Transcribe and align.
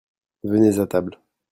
venez 0.43 0.79
à 0.79 0.87
table. 0.87 1.19